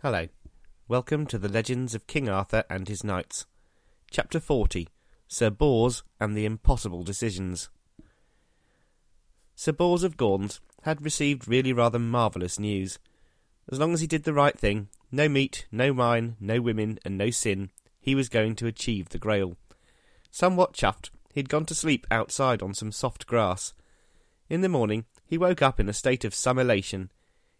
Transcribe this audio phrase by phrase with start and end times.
[0.00, 0.28] Hello.
[0.86, 3.46] Welcome to the Legends of King Arthur and His Knights.
[4.12, 4.86] Chapter 40
[5.26, 7.68] Sir Bors and the Impossible Decisions.
[9.56, 13.00] Sir Bors of Gauns had received really rather marvellous news.
[13.72, 17.18] As long as he did the right thing, no meat, no wine, no women, and
[17.18, 19.56] no sin, he was going to achieve the Grail.
[20.30, 23.74] Somewhat chuffed, he'd gone to sleep outside on some soft grass.
[24.48, 27.10] In the morning, he woke up in a state of some elation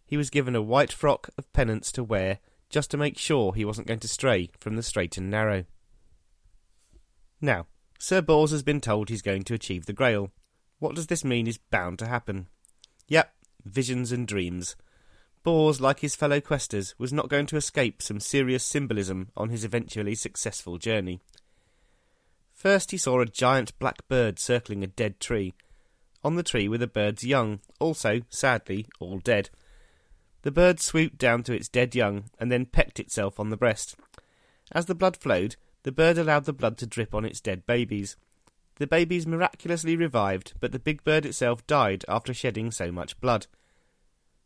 [0.09, 2.38] he was given a white frock of penance to wear
[2.70, 5.64] just to make sure he wasn't going to stray from the straight and narrow.
[7.42, 7.66] Now,
[7.98, 10.30] Sir Bors has been told he's going to achieve the Grail.
[10.78, 12.48] What does this mean is bound to happen?
[13.09, 13.33] Yep,
[13.64, 14.77] visions and dreams.
[15.45, 19.62] Bors, like his fellow questers, was not going to escape some serious symbolism on his
[19.62, 21.20] eventually successful journey.
[22.55, 25.55] First, he saw a giant black bird circling a dead tree.
[26.25, 29.50] On the tree were the bird's young, also, sadly, all dead.
[30.42, 33.97] The bird swooped down to its dead young and then pecked itself on the breast.
[34.73, 38.17] As the blood flowed, the bird allowed the blood to drip on its dead babies.
[38.77, 43.47] The babies miraculously revived, but the big bird itself died after shedding so much blood.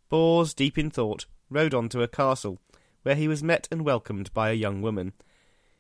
[0.08, 2.58] Bors, deep in thought, rode on to a castle,
[3.02, 5.12] where he was met and welcomed by a young woman.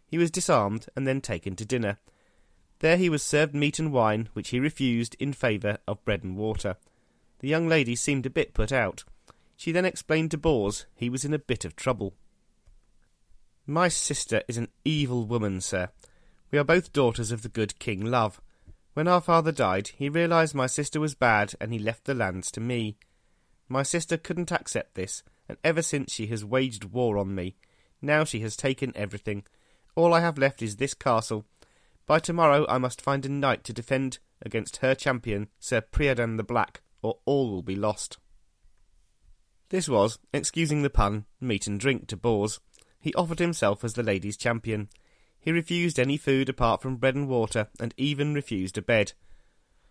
[0.06, 1.98] He was disarmed and then taken to dinner.
[2.80, 6.36] There he was served meat and wine, which he refused in favour of bread and
[6.36, 6.76] water.
[7.38, 9.04] The young lady seemed a bit put out.
[9.62, 12.16] She then explained to Bors he was in a bit of trouble.
[13.64, 15.90] My sister is an evil woman, sir.
[16.50, 18.40] We are both daughters of the good King Love.
[18.94, 22.50] When our father died, he realized my sister was bad and he left the lands
[22.50, 22.96] to me.
[23.68, 27.54] My sister couldn't accept this, and ever since she has waged war on me.
[28.00, 29.44] Now she has taken everything.
[29.94, 31.44] All I have left is this castle.
[32.08, 36.42] By tomorrow I must find a knight to defend against her champion, Sir Priadan the
[36.42, 38.18] Black, or all will be lost.
[39.72, 42.60] This was, excusing the pun, meat and drink to Bors.
[43.00, 44.90] He offered himself as the ladies' champion.
[45.40, 49.14] He refused any food apart from bread and water, and even refused a bed.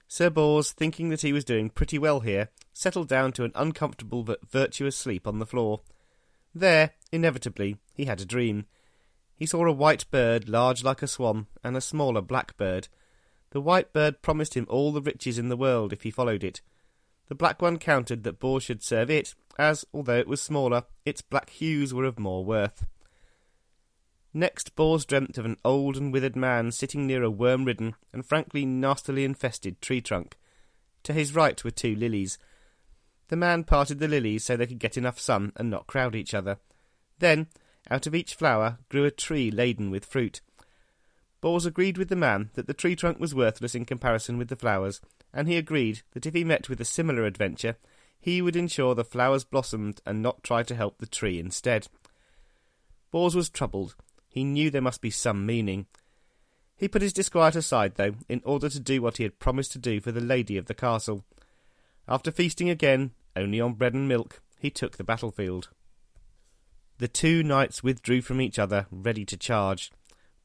[0.08, 4.24] Sir Bors, thinking that he was doing pretty well here, settled down to an uncomfortable
[4.24, 5.82] but virtuous sleep on the floor.
[6.54, 8.68] There, inevitably, he had a dream.
[9.36, 12.88] He saw a white bird, large like a swan, and a smaller black bird.
[13.50, 16.62] The white bird promised him all the riches in the world if he followed it.
[17.32, 21.22] The black one countered that Bors should serve it, as, although it was smaller, its
[21.22, 22.86] black hues were of more worth.
[24.34, 28.26] Next, Bors dreamt of an old and withered man sitting near a worm ridden and
[28.26, 30.38] frankly nastily infested tree trunk.
[31.04, 32.38] To his right were two lilies.
[33.30, 36.34] The man parted the lilies so they could get enough sun and not crowd each
[36.34, 36.58] other.
[37.20, 37.48] Then,
[37.90, 40.42] out of each flower grew a tree laden with fruit.
[41.40, 44.58] Bors agreed with the man that the tree trunk was worthless in comparison with the
[44.58, 45.00] flowers,
[45.34, 47.78] and he agreed that if he met with a similar adventure,
[48.20, 51.88] he would ensure the flowers blossomed and not try to help the tree instead.
[53.12, 53.96] Bors was troubled.
[54.30, 55.88] He knew there must be some meaning.
[56.76, 59.80] He put his disquiet aside, though, in order to do what he had promised to
[59.80, 61.24] do for the lady of the castle.
[62.08, 65.70] After feasting again, only on bread and milk, he took the battlefield.
[66.98, 69.92] The two knights withdrew from each other, ready to charge.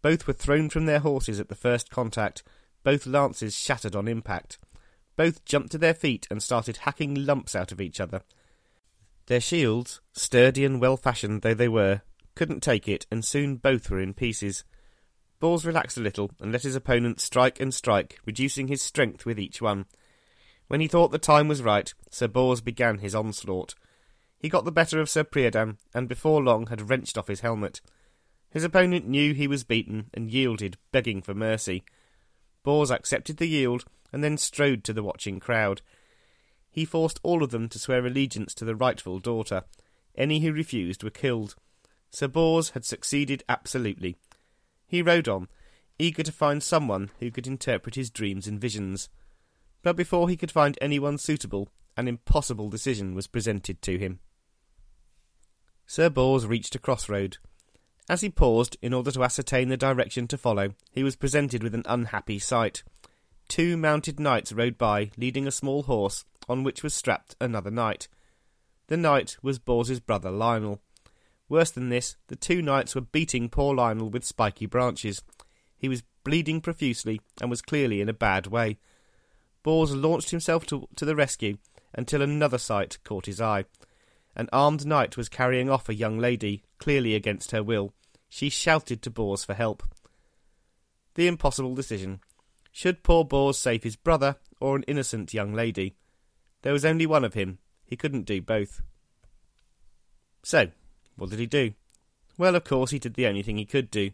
[0.02, 2.42] Both were thrown from their horses at the first contact,
[2.82, 4.58] both lances shattered on impact.
[5.16, 8.22] Both jumped to their feet and started hacking lumps out of each other.
[9.26, 12.02] Their shields, sturdy and well fashioned though they were,
[12.34, 14.64] couldn't take it, and soon both were in pieces.
[15.40, 19.40] Bors relaxed a little and let his opponent strike and strike, reducing his strength with
[19.40, 19.86] each one.
[20.68, 23.74] When he thought the time was right, Sir Bors began his onslaught.
[24.38, 27.80] He got the better of Sir Priadan, and before long had wrenched off his helmet.
[28.50, 31.84] His opponent knew he was beaten and yielded, begging for mercy.
[32.66, 35.82] Bors accepted the yield and then strode to the watching crowd.
[36.68, 39.62] He forced all of them to swear allegiance to the rightful daughter.
[40.16, 41.54] Any who refused were killed.
[42.10, 44.16] Sir Bors had succeeded absolutely.
[44.84, 45.46] He rode on,
[45.96, 49.08] eager to find someone who could interpret his dreams and visions.
[49.84, 54.18] But before he could find anyone suitable, an impossible decision was presented to him.
[55.86, 57.38] Sir Bors reached a crossroad.
[58.08, 61.74] As he paused in order to ascertain the direction to follow, he was presented with
[61.74, 62.84] an unhappy sight.
[63.48, 68.08] Two mounted knights rode by, leading a small horse, on which was strapped another knight.
[68.86, 70.80] The knight was Bors's brother Lionel.
[71.48, 75.22] Worse than this, the two knights were beating poor Lionel with spiky branches.
[75.76, 78.78] He was bleeding profusely and was clearly in a bad way.
[79.62, 81.58] Bors launched himself to, to the rescue
[81.92, 83.64] until another sight caught his eye.
[84.36, 87.94] An armed knight was carrying off a young lady, clearly against her will.
[88.28, 89.82] She shouted to Bors for help.
[91.14, 92.20] The impossible decision.
[92.70, 95.96] Should poor Bors save his brother or an innocent young lady?
[96.60, 97.58] There was only one of him.
[97.86, 98.82] He couldn't do both.
[100.42, 100.68] So,
[101.16, 101.72] what did he do?
[102.36, 104.10] Well, of course, he did the only thing he could do.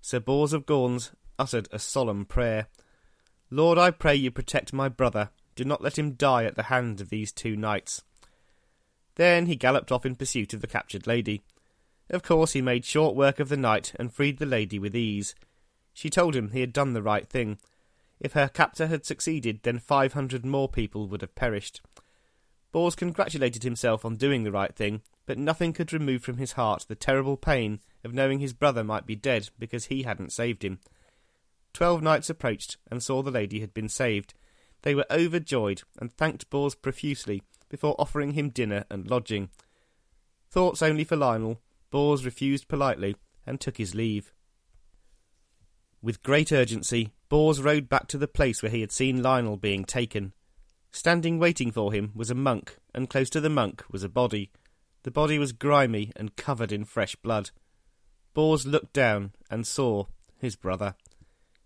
[0.00, 2.68] Sir Bors of Gauns uttered a solemn prayer.
[3.50, 5.28] Lord, I pray you protect my brother.
[5.54, 8.02] Do not let him die at the hands of these two knights.
[9.16, 11.42] Then he galloped off in pursuit of the captured lady.
[12.08, 15.34] Of course, he made short work of the knight and freed the lady with ease.
[15.92, 17.58] She told him he had done the right thing.
[18.20, 21.80] If her captor had succeeded, then five hundred more people would have perished.
[22.72, 26.84] Bors congratulated himself on doing the right thing, but nothing could remove from his heart
[26.86, 30.78] the terrible pain of knowing his brother might be dead because he hadn't saved him.
[31.72, 34.34] Twelve knights approached and saw the lady had been saved.
[34.82, 39.50] They were overjoyed and thanked Bors profusely before offering him dinner and lodging.
[40.50, 41.60] Thoughts only for Lionel,
[41.90, 43.16] Bors refused politely
[43.46, 44.32] and took his leave.
[46.02, 49.84] With great urgency, Bors rode back to the place where he had seen Lionel being
[49.84, 50.32] taken.
[50.92, 54.50] Standing waiting for him was a monk, and close to the monk was a body.
[55.02, 57.50] The body was grimy and covered in fresh blood.
[58.34, 60.06] Bors looked down and saw
[60.38, 60.94] his brother.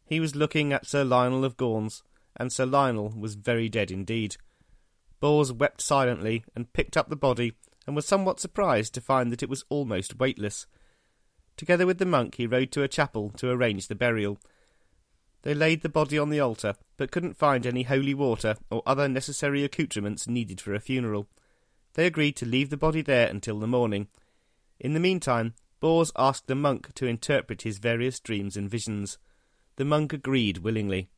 [0.04, 2.02] He was looking at Sir Lionel of Gauns,
[2.36, 4.36] and Sir Lionel was very dead indeed.
[5.20, 7.52] Bors wept silently and picked up the body
[7.86, 10.66] and was somewhat surprised to find that it was almost weightless.
[11.56, 14.38] Together with the monk, he rode to a chapel to arrange the burial.
[15.42, 19.08] They laid the body on the altar, but couldn't find any holy water or other
[19.08, 21.28] necessary accoutrements needed for a funeral.
[21.94, 24.08] They agreed to leave the body there until the morning.
[24.78, 29.18] In the meantime, Bors asked the monk to interpret his various dreams and visions.
[29.76, 31.08] The monk agreed willingly.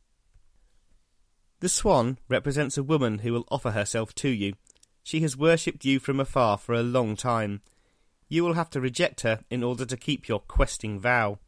[1.63, 4.55] The swan represents a woman who will offer herself to you.
[5.05, 7.61] She has worshipped you from afar for a long time.
[8.29, 11.39] You will have to reject her in order to keep your questing vow.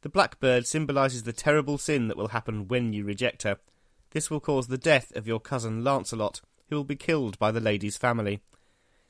[0.00, 3.58] The blackbird symbolises the terrible sin that will happen when you reject her.
[4.12, 6.40] This will cause the death of your cousin Lancelot,
[6.70, 8.40] who will be killed by the lady's family.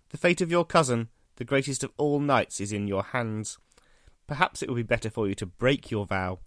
[0.08, 3.58] The fate of your cousin, the greatest of all knights, is in your hands.
[4.26, 6.40] Perhaps it would be better for you to break your vow.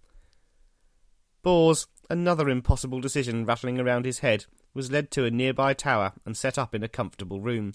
[1.44, 6.36] Bors, another impossible decision rattling around his head, was led to a nearby tower and
[6.36, 7.74] set up in a comfortable room.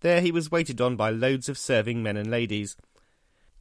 [0.00, 2.76] There he was waited on by loads of serving men and ladies.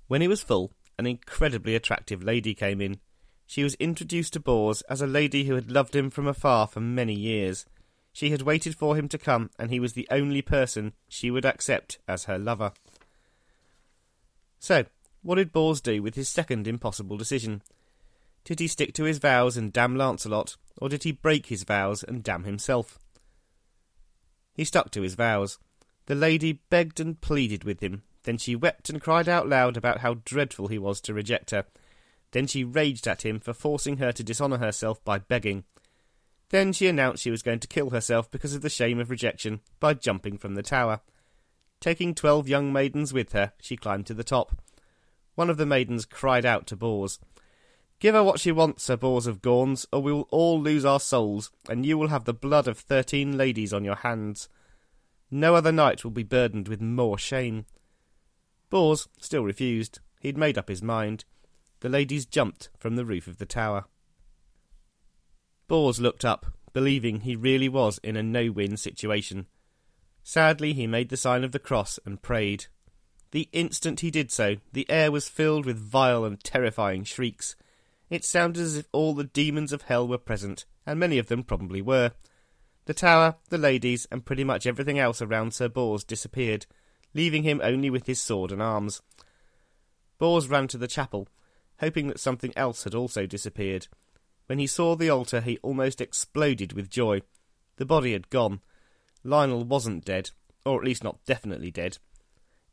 [0.08, 3.00] When he was full, an incredibly attractive lady came in.
[3.46, 6.80] She was introduced to Bors as a lady who had loved him from afar for
[6.80, 7.66] many years.
[8.12, 11.46] She had waited for him to come, and he was the only person she would
[11.46, 12.74] accept as her lover.
[14.60, 14.86] So,
[15.24, 17.64] what did Bors do with his second impossible decision?
[18.44, 22.04] Did he stick to his vows and damn Lancelot, or did he break his vows
[22.04, 23.00] and damn himself?
[24.54, 25.60] He stuck to his vows.
[26.06, 28.04] The lady begged and pleaded with him.
[28.24, 31.66] Then she wept and cried out loud about how dreadful he was to reject her.
[32.32, 35.64] Then she raged at him for forcing her to dishonour herself by begging.
[36.50, 39.62] Then she announced she was going to kill herself because of the shame of rejection
[39.80, 41.02] by jumping from the tower.
[41.80, 44.58] Taking twelve young maidens with her, she climbed to the top.
[45.36, 47.20] One of the maidens cried out to Bors,
[48.04, 51.00] Give her what she wants, Sir Bors of Gauns, or we will all lose our
[51.00, 54.50] souls, and you will have the blood of thirteen ladies on your hands.
[55.32, 57.66] No other knight will be burdened with more shame.
[58.70, 60.00] Bors still refused.
[60.20, 61.24] He had made up his mind.
[61.80, 63.86] The ladies jumped from the roof of the tower.
[65.70, 69.48] Bors looked up, believing he really was in a no win situation.
[70.24, 72.66] Sadly, he made the sign of the cross and prayed.
[73.32, 77.56] The instant he did so, the air was filled with vile and terrifying shrieks.
[78.14, 81.42] It sounded as if all the demons of hell were present, and many of them
[81.42, 82.12] probably were.
[82.86, 86.68] The tower, the ladies, and pretty much everything else around Sir Bors disappeared,
[87.16, 89.02] leaving him only with his sword and arms.
[90.20, 91.28] Bors ran to the chapel,
[91.80, 93.88] hoping that something else had also disappeared.
[94.46, 97.24] When he saw the altar, he almost exploded with joy.
[97.78, 98.62] The body had gone.
[99.24, 100.30] Lionel wasn't dead,
[100.68, 101.98] or at least not definitely dead.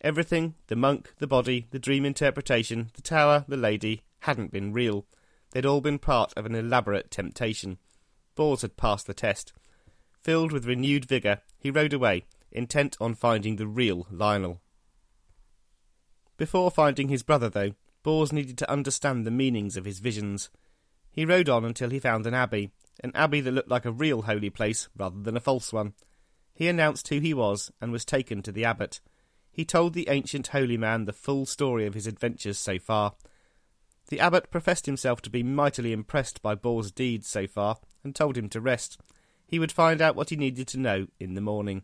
[0.03, 5.07] Everything the monk, the body, the dream interpretation, the tower, the lady hadn't been real.
[5.53, 7.79] They'd all been part of an elaborate temptation.
[8.35, 9.53] Bors had passed the test.
[10.23, 14.61] Filled with renewed vigour, he rode away, intent on finding the real Lionel.
[16.37, 20.51] Before finding his brother, though, Bors needed to understand the meanings of his visions.
[21.11, 22.71] He rode on until he found an abbey,
[23.03, 25.95] an abbey that looked like a real holy place rather than a false one.
[26.55, 29.01] He announced who he was and was taken to the abbot.
[29.51, 33.15] He told the ancient holy man the full story of his adventures so far,
[34.11, 38.37] the abbot professed himself to be mightily impressed by Bors' deeds so far, and told
[38.37, 39.01] him to rest.
[39.47, 41.83] He would find out what he needed to know in the morning.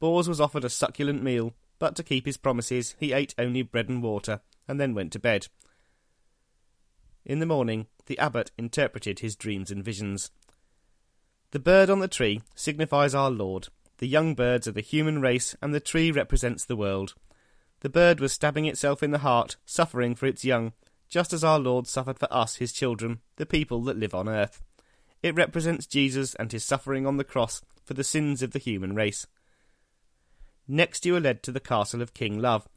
[0.00, 3.88] Bors was offered a succulent meal, but to keep his promises, he ate only bread
[3.88, 5.48] and water, and then went to bed.
[7.24, 10.30] In the morning, the abbot interpreted his dreams and visions.
[11.50, 13.68] The bird on the tree signifies our Lord.
[13.98, 17.14] The young birds are the human race, and the tree represents the world.
[17.80, 20.72] The bird was stabbing itself in the heart, suffering for its young,
[21.08, 24.62] just as our Lord suffered for us, his children, the people that live on earth.
[25.22, 28.94] It represents Jesus and his suffering on the cross for the sins of the human
[28.94, 29.26] race.
[30.68, 32.68] Next, you are led to the castle of King Love.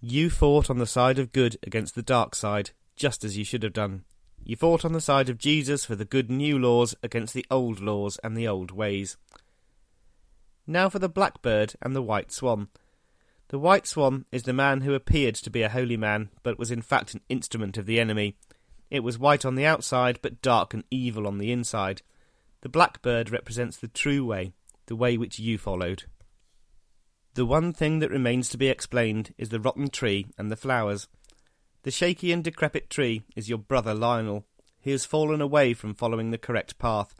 [0.00, 3.64] You fought on the side of good against the dark side, just as you should
[3.64, 4.04] have done.
[4.44, 7.80] You fought on the side of Jesus for the good new laws against the old
[7.80, 9.16] laws and the old ways.
[10.66, 12.68] Now for the blackbird and the white swan.
[13.48, 16.70] The white swan is the man who appeared to be a holy man, but was
[16.70, 18.36] in fact an instrument of the enemy.
[18.90, 22.02] It was white on the outside, but dark and evil on the inside.
[22.60, 24.52] The blackbird represents the true way,
[24.86, 26.04] the way which you followed.
[27.34, 31.08] The one thing that remains to be explained is the rotten tree and the flowers.
[31.84, 34.44] The shaky and decrepit tree is your brother Lionel.
[34.80, 37.14] He has fallen away from following the correct path.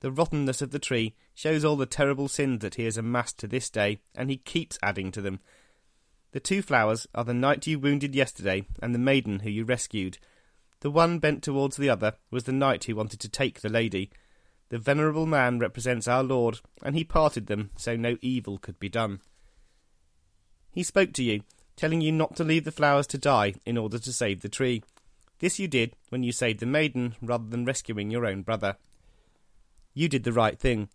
[0.00, 3.48] The rottenness of the tree shows all the terrible sins that he has amassed to
[3.48, 5.40] this day, and he keeps adding to them.
[6.32, 10.18] The two flowers are the knight you wounded yesterday and the maiden who you rescued.
[10.80, 14.10] The one bent towards the other was the knight who wanted to take the lady.
[14.68, 18.88] The venerable man represents our Lord, and he parted them so no evil could be
[18.88, 19.20] done.
[20.70, 21.40] He spoke to you,
[21.74, 24.82] telling you not to leave the flowers to die in order to save the tree.
[25.40, 28.76] This you did when you saved the maiden rather than rescuing your own brother.
[29.98, 30.90] You did the right thing.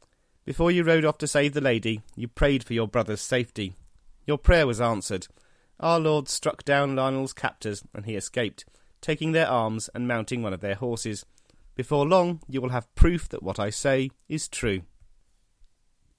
[0.46, 3.76] Before you rode off to save the lady, you prayed for your brother's safety.
[4.26, 5.28] Your prayer was answered.
[5.78, 8.64] Our Lord struck down Lionel's captors, and he escaped,
[9.02, 11.26] taking their arms and mounting one of their horses.
[11.76, 14.84] Before long, you will have proof that what I say is true.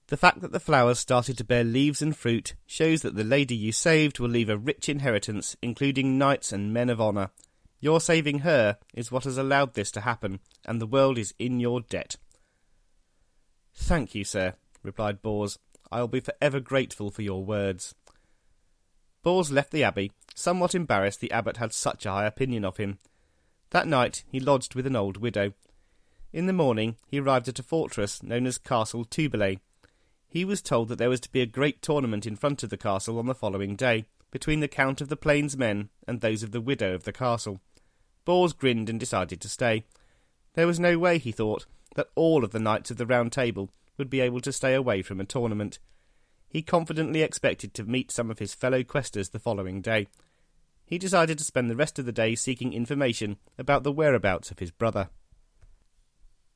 [0.05, 3.55] The fact that the flowers started to bear leaves and fruit shows that the lady
[3.55, 7.31] you saved will leave a rich inheritance, including knights and men of honour.
[7.79, 11.59] Your saving her is what has allowed this to happen, and the world is in
[11.59, 12.17] your debt.
[13.75, 15.59] Thank you, sir, replied Bors.
[15.91, 17.93] I will be forever grateful for your words.
[19.21, 22.99] Bors left the abbey, somewhat embarrassed the abbot had such a high opinion of him.
[23.69, 25.53] That night he lodged with an old widow.
[26.33, 29.59] In the morning he arrived at a fortress known as Castle Tubelay,
[30.27, 32.77] he was told that there was to be a great tournament in front of the
[32.77, 36.51] castle on the following day, between the Count of the Plains men and those of
[36.51, 37.61] the widow of the castle.
[38.25, 39.85] Bors grinned and decided to stay.
[40.53, 43.69] There was no way, he thought, that all of the knights of the Round Table
[43.97, 45.79] would be able to stay away from a tournament.
[46.47, 50.07] He confidently expected to meet some of his fellow questers the following day.
[50.85, 54.59] He decided to spend the rest of the day seeking information about the whereabouts of
[54.59, 55.09] his brother.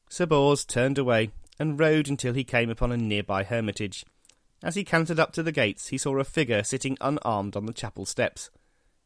[0.09, 4.05] Sir Bors turned away and rode until he came upon a nearby hermitage.
[4.63, 7.73] As he cantered up to the gates, he saw a figure sitting unarmed on the
[7.73, 8.49] chapel steps.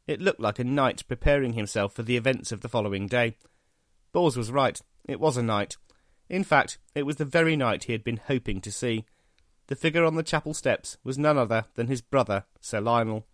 [0.07, 3.37] It looked like a knight preparing himself for the events of the following day.
[4.11, 4.81] Bors was right.
[5.07, 5.77] It was a knight.
[6.33, 9.05] In fact, it was the very knight he had been hoping to see.
[9.67, 13.27] The figure on the chapel steps was none other than his brother, Sir Lionel.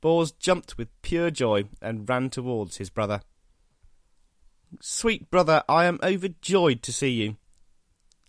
[0.00, 3.20] Bors jumped with pure joy and ran towards his brother.
[4.80, 7.36] Sweet brother, I am overjoyed to see you.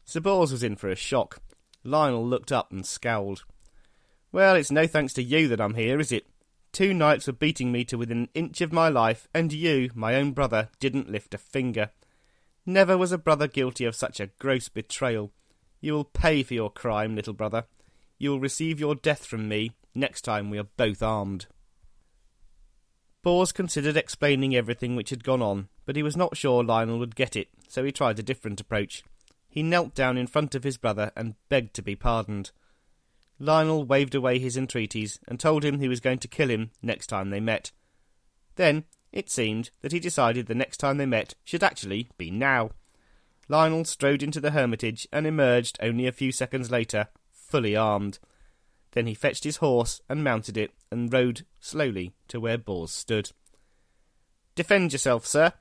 [0.05, 1.41] Sir Bors was in for a shock.
[1.83, 3.45] Lionel looked up and scowled.
[4.31, 6.27] Well, it's no thanks to you that I'm here, is it?
[6.71, 10.13] Two knights were beating me to within an inch of my life, and you, my
[10.13, 11.89] own brother, didn't lift a finger.
[12.67, 15.31] Never was a brother guilty of such a gross betrayal.
[15.81, 17.63] You will pay for your crime, little brother.
[18.19, 21.47] You will receive your death from me next time we are both armed.
[23.23, 27.15] Bors considered explaining everything which had gone on, but he was not sure Lionel would
[27.15, 29.03] get it, so he tried a different approach
[29.57, 32.51] he knelt down in front of his brother and begged to be pardoned.
[33.39, 37.07] Lionel waved away his entreaties and told him he was going to kill him next
[37.07, 37.71] time they met.
[38.55, 38.85] Then
[39.17, 42.69] it seemed that he decided the next time they met should actually be now.
[43.49, 48.19] Lionel strode into the hermitage and emerged only a few seconds later, fully armed.
[48.91, 53.31] Then he fetched his horse and mounted it and rode slowly to where Bors stood.
[54.53, 55.51] Defend yourself, sir,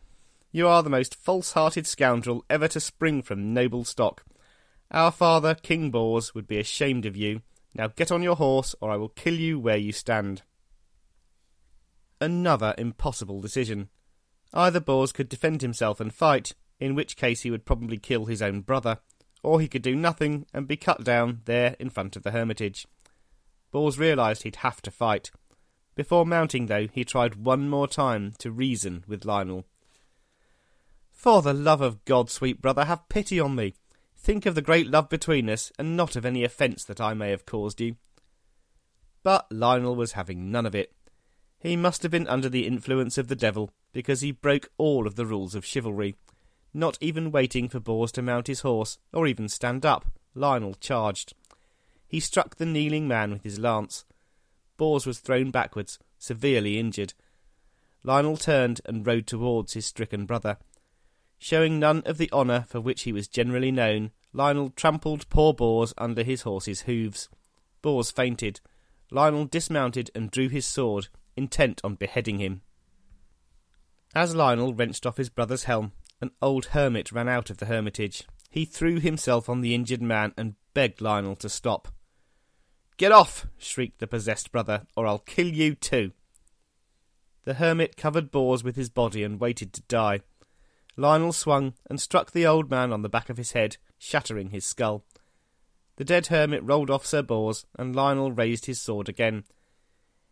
[0.52, 4.22] you are the most false hearted scoundrel ever to spring from noble stock.
[4.90, 7.40] Our father, King Bors, would be ashamed of you.
[7.74, 10.42] Now get on your horse, or I will kill you where you stand.
[12.20, 13.88] Another impossible decision.
[14.54, 18.40] Either Bors could defend himself and fight, in which case he would probably kill his
[18.40, 18.98] own brother,
[19.42, 22.86] or he could do nothing and be cut down there in front of the hermitage.
[23.70, 25.30] Bors realised he'd have to fight.
[25.94, 29.64] Before mounting, though, he tried one more time to reason with Lionel.
[31.10, 33.74] For the love of God, sweet brother, have pity on me.
[34.16, 37.30] Think of the great love between us, and not of any offence that I may
[37.30, 37.96] have caused you.
[39.22, 40.92] But Lionel was having none of it.
[41.60, 45.16] He must have been under the influence of the devil, because he broke all of
[45.16, 46.16] the rules of chivalry.
[46.74, 51.32] Not even waiting for Bors to mount his horse, or even stand up, Lionel charged.
[52.06, 54.04] He struck the kneeling man with his lance.
[54.76, 57.14] Bors was thrown backwards, severely injured.
[58.02, 60.58] Lionel turned and rode towards his stricken brother.
[61.38, 65.94] Showing none of the honour for which he was generally known, Lionel trampled poor Bors
[65.96, 67.28] under his horse's hoofs.
[67.82, 68.60] Bors fainted.
[69.10, 72.62] Lionel dismounted and drew his sword, intent on beheading him.
[74.14, 78.24] As Lionel wrenched off his brother's helm, an old hermit ran out of the hermitage.
[78.50, 81.88] He threw himself on the injured man and begged Lionel to stop.
[82.96, 83.46] Get off!
[83.58, 86.12] shrieked the possessed brother, or I'll kill you too.
[87.44, 90.20] The hermit covered Bors with his body and waited to die.
[90.96, 94.64] Lionel swung and struck the old man on the back of his head, shattering his
[94.64, 95.04] skull.
[95.96, 99.44] The dead hermit rolled off Sir Bors, and Lionel raised his sword again.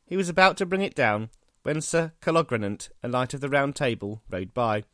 [0.06, 1.30] He was about to bring it down
[1.62, 4.84] when Sir Calogrenant, a knight of the Round Table, rode by.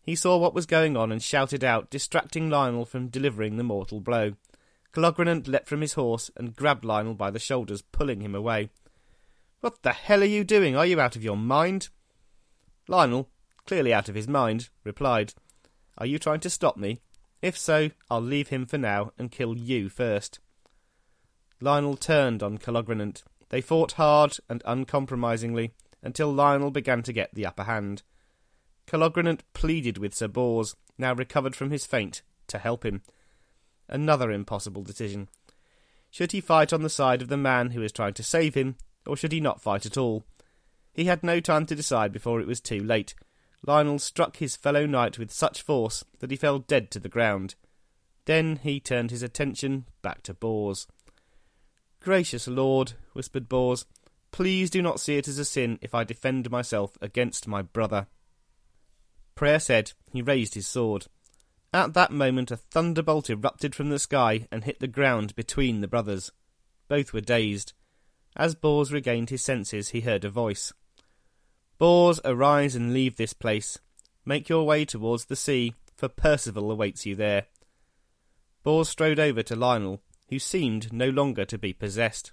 [0.00, 4.00] He saw what was going on and shouted out, distracting Lionel from delivering the mortal
[4.00, 4.32] blow.
[4.92, 8.70] Calogrenant leapt from his horse and grabbed Lionel by the shoulders, pulling him away.
[9.60, 10.76] What the hell are you doing?
[10.76, 11.90] Are you out of your mind?
[12.88, 13.28] Lionel,
[13.66, 15.34] clearly out of his mind, replied,
[15.98, 17.00] Are you trying to stop me?
[17.42, 20.40] If so, I'll leave him for now and kill you first.
[21.60, 23.24] Lionel turned on Calogrenant.
[23.50, 28.02] They fought hard and uncompromisingly until Lionel began to get the upper hand.
[28.86, 33.02] Calogrenant pleaded with Sir Bors, now recovered from his faint, to help him.
[33.88, 35.28] Another impossible decision.
[36.10, 38.76] Should he fight on the side of the man who was trying to save him,
[39.06, 40.24] or should he not fight at all?
[40.92, 43.14] He had no time to decide before it was too late.
[43.66, 47.54] Lionel struck his fellow knight with such force that he fell dead to the ground.
[48.24, 50.86] Then he turned his attention back to Bors.
[52.00, 53.84] Gracious lord, whispered Bors,
[54.30, 58.06] please do not see it as a sin if I defend myself against my brother.
[59.34, 61.06] Prayer said, he raised his sword.
[61.72, 65.88] At that moment, a thunderbolt erupted from the sky and hit the ground between the
[65.88, 66.32] brothers.
[66.88, 67.72] Both were dazed.
[68.36, 70.72] As Bors regained his senses, he heard a voice.
[71.78, 73.78] Bors, arise and leave this place.
[74.24, 77.46] Make your way towards the sea, for Percival awaits you there.
[78.62, 82.32] Bors strode over to Lionel, who seemed no longer to be possessed.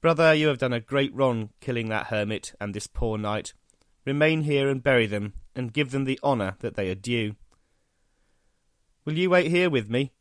[0.00, 3.52] Brother, you have done a great wrong killing that hermit and this poor knight.
[4.04, 7.34] Remain here and bury them, and give them the honour that they are due.
[9.04, 10.12] Will you wait here with me?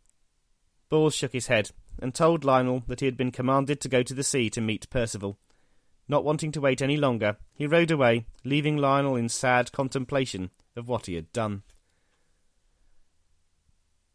[0.89, 4.13] Bors shook his head, and told Lionel that he had been commanded to go to
[4.13, 5.37] the sea to meet Percival.
[6.07, 10.87] Not wanting to wait any longer, he rode away, leaving Lionel in sad contemplation of
[10.87, 11.63] what he had done.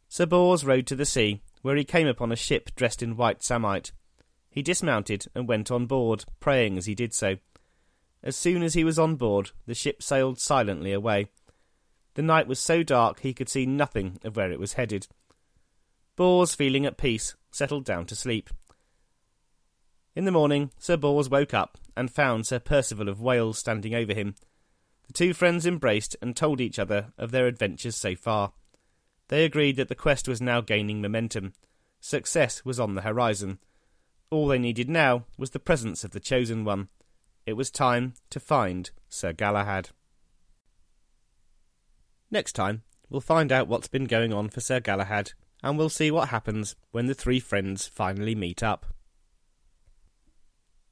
[0.09, 3.43] Sir Bors rode to the sea, where he came upon a ship dressed in white
[3.43, 3.93] samite.
[4.51, 7.39] He dismounted and went on board, praying as he did so.
[8.23, 11.29] As soon as he was on board, the ship sailed silently away.
[12.15, 15.09] The night was so dark he could see nothing of where it was headed.
[16.15, 18.51] Bors, feeling at peace, settled down to sleep.
[20.15, 24.13] In the morning, Sir Bors woke up and found Sir Percival of Wales standing over
[24.13, 24.35] him.
[25.07, 28.53] The two friends embraced and told each other of their adventures so far.
[29.33, 31.55] They agreed that the quest was now gaining momentum.
[32.01, 33.61] Success was on the horizon.
[34.31, 36.89] All they needed now was the presence of the Chosen One.
[37.47, 39.89] It was time to find Sir Galahad.
[42.31, 46.11] Next time, we'll find out what's been going on for Sir Galahad, and we'll see
[46.11, 48.85] what happens when the three friends finally meet up.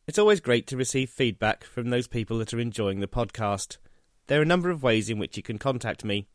[0.06, 3.76] It's always great to receive feedback from those people that are enjoying the podcast.
[4.28, 6.26] There are a number of ways in which you can contact me.